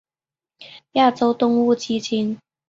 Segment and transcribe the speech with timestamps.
[0.93, 2.39] 亚洲动物基金。